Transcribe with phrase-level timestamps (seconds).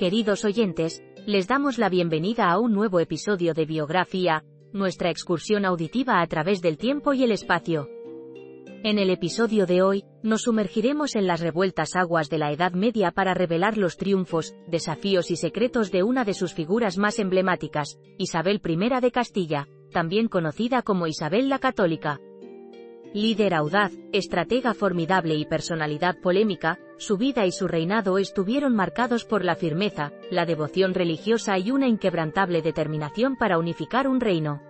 [0.00, 4.42] Queridos oyentes, les damos la bienvenida a un nuevo episodio de Biografía,
[4.72, 7.86] nuestra excursión auditiva a través del tiempo y el espacio.
[8.82, 13.10] En el episodio de hoy, nos sumergiremos en las revueltas aguas de la Edad Media
[13.10, 18.62] para revelar los triunfos, desafíos y secretos de una de sus figuras más emblemáticas, Isabel
[18.66, 22.18] I de Castilla, también conocida como Isabel la Católica.
[23.12, 29.42] Líder audaz, estratega formidable y personalidad polémica, su vida y su reinado estuvieron marcados por
[29.42, 34.60] la firmeza, la devoción religiosa y una inquebrantable determinación para unificar un reino.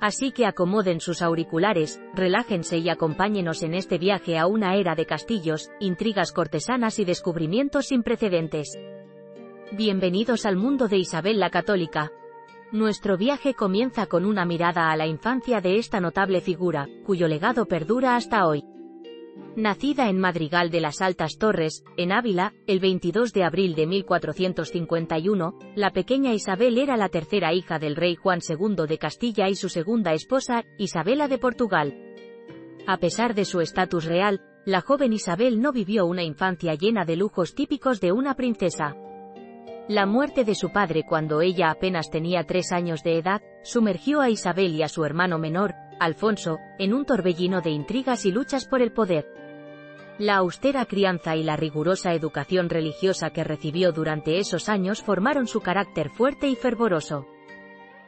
[0.00, 5.04] Así que acomoden sus auriculares, relájense y acompáñenos en este viaje a una era de
[5.04, 8.78] castillos, intrigas cortesanas y descubrimientos sin precedentes.
[9.72, 12.10] Bienvenidos al mundo de Isabel la Católica.
[12.72, 17.66] Nuestro viaje comienza con una mirada a la infancia de esta notable figura, cuyo legado
[17.66, 18.64] perdura hasta hoy.
[19.56, 25.58] Nacida en Madrigal de las Altas Torres, en Ávila, el 22 de abril de 1451,
[25.76, 29.68] la pequeña Isabel era la tercera hija del rey Juan II de Castilla y su
[29.68, 31.94] segunda esposa, Isabela de Portugal.
[32.88, 37.14] A pesar de su estatus real, la joven Isabel no vivió una infancia llena de
[37.14, 38.96] lujos típicos de una princesa.
[39.88, 44.30] La muerte de su padre cuando ella apenas tenía tres años de edad, sumergió a
[44.30, 48.82] Isabel y a su hermano menor, Alfonso, en un torbellino de intrigas y luchas por
[48.82, 49.43] el poder.
[50.18, 55.60] La austera crianza y la rigurosa educación religiosa que recibió durante esos años formaron su
[55.60, 57.26] carácter fuerte y fervoroso.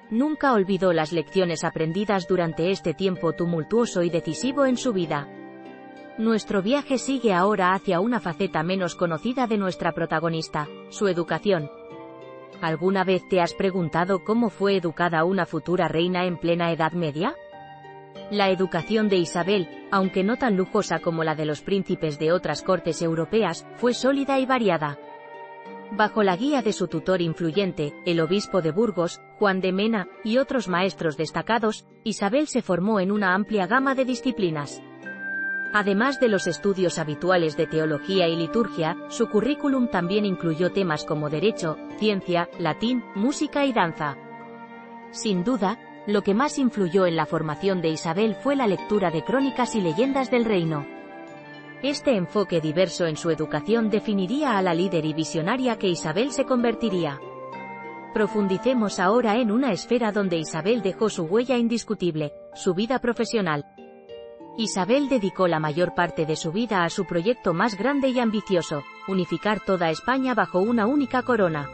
[0.09, 5.29] Nunca olvidó las lecciones aprendidas durante este tiempo tumultuoso y decisivo en su vida.
[6.17, 11.73] Nuestro viaje sigue ahora hacia una faceta menos conocida de nuestra protagonista, su educación.
[12.63, 17.35] ¿Alguna vez te has preguntado cómo fue educada una futura reina en plena Edad Media?
[18.31, 22.63] La educación de Isabel, aunque no tan lujosa como la de los príncipes de otras
[22.63, 24.99] cortes europeas, fue sólida y variada.
[25.93, 30.39] Bajo la guía de su tutor influyente, el obispo de Burgos, Juan de Mena, y
[30.39, 34.83] otros maestros destacados, Isabel se formó en una amplia gama de disciplinas.
[35.73, 41.31] Además de los estudios habituales de teología y liturgia, su currículum también incluyó temas como
[41.31, 44.17] derecho, ciencia, latín, música y danza.
[45.11, 49.25] Sin duda, lo que más influyó en la formación de Isabel fue la lectura de
[49.25, 50.87] crónicas y leyendas del reino.
[51.83, 56.45] Este enfoque diverso en su educación definiría a la líder y visionaria que Isabel se
[56.45, 57.21] convertiría.
[58.15, 63.67] Profundicemos ahora en una esfera donde Isabel dejó su huella indiscutible, su vida profesional.
[64.57, 68.85] Isabel dedicó la mayor parte de su vida a su proyecto más grande y ambicioso,
[69.07, 71.69] unificar toda España bajo una única corona.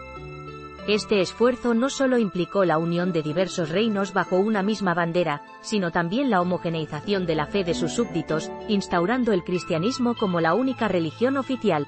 [0.89, 5.93] Este esfuerzo no solo implicó la unión de diversos reinos bajo una misma bandera, sino
[5.93, 10.89] también la homogeneización de la fe de sus súbditos, instaurando el cristianismo como la única
[10.89, 11.87] religión oficial.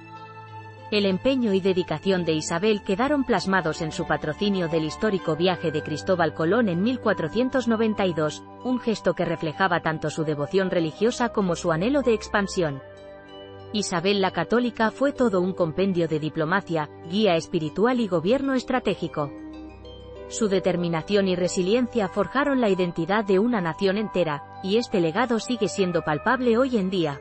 [0.93, 5.83] El empeño y dedicación de Isabel quedaron plasmados en su patrocinio del histórico viaje de
[5.83, 12.03] Cristóbal Colón en 1492, un gesto que reflejaba tanto su devoción religiosa como su anhelo
[12.03, 12.81] de expansión.
[13.75, 19.33] Isabel la Católica fue todo un compendio de diplomacia, guía espiritual y gobierno estratégico.
[20.29, 25.67] Su determinación y resiliencia forjaron la identidad de una nación entera, y este legado sigue
[25.67, 27.21] siendo palpable hoy en día.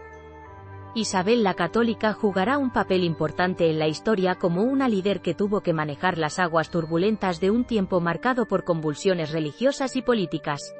[0.93, 5.61] Isabel la Católica jugará un papel importante en la historia como una líder que tuvo
[5.61, 10.75] que manejar las aguas turbulentas de un tiempo marcado por convulsiones religiosas y políticas.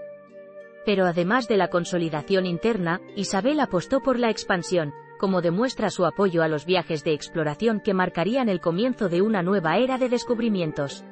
[0.86, 4.94] Pero además de la consolidación interna, Isabel apostó por la expansión,
[5.24, 9.42] como demuestra su apoyo a los viajes de exploración que marcarían el comienzo de una
[9.42, 11.06] nueva era de descubrimientos.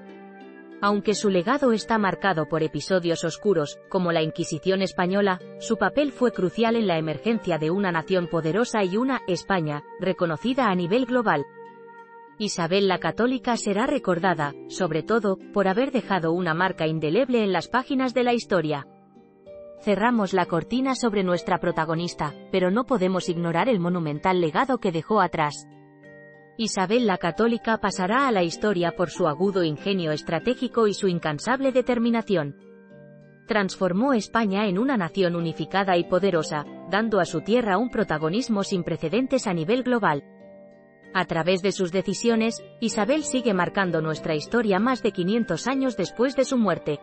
[0.81, 6.33] Aunque su legado está marcado por episodios oscuros, como la Inquisición española, su papel fue
[6.33, 11.45] crucial en la emergencia de una nación poderosa y una España, reconocida a nivel global.
[12.37, 17.69] Isabel la Católica será recordada, sobre todo, por haber dejado una marca indeleble en las
[17.69, 18.87] páginas de la historia.
[19.83, 25.21] Cerramos la cortina sobre nuestra protagonista, pero no podemos ignorar el monumental legado que dejó
[25.21, 25.67] atrás.
[26.55, 31.71] Isabel la Católica pasará a la historia por su agudo ingenio estratégico y su incansable
[31.71, 32.57] determinación.
[33.47, 38.83] Transformó España en una nación unificada y poderosa, dando a su tierra un protagonismo sin
[38.83, 40.23] precedentes a nivel global.
[41.15, 46.35] A través de sus decisiones, Isabel sigue marcando nuestra historia más de 500 años después
[46.35, 46.99] de su muerte.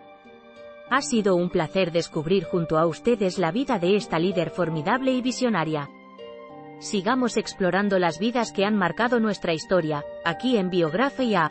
[0.90, 5.20] Ha sido un placer descubrir junto a ustedes la vida de esta líder formidable y
[5.20, 5.90] visionaria.
[6.79, 11.50] Sigamos explorando las vidas que han marcado nuestra historia, aquí en Biografía.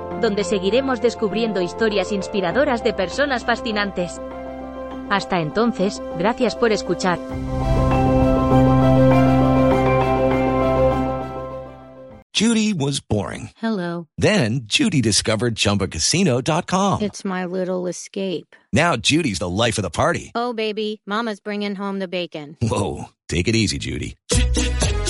[0.21, 4.21] donde seguiremos descubriendo historias inspiradoras de personas fascinantes.
[5.09, 7.19] Hasta entonces, gracias por escuchar.
[12.41, 13.51] Judy was boring.
[13.57, 14.07] Hello.
[14.17, 17.01] Then Judy discovered ChumbaCasino.com.
[17.01, 18.55] It's my little escape.
[18.73, 20.31] Now Judy's the life of the party.
[20.33, 22.57] Oh, baby, Mama's bringing home the bacon.
[22.61, 24.15] Whoa, take it easy, Judy.